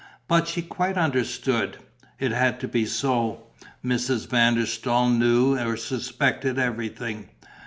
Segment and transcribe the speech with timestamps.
[0.27, 1.77] But she quite understood:
[2.17, 3.43] it had to be so;
[3.85, 4.27] Mrs.
[4.27, 7.29] van der Staal knew or suspected everything.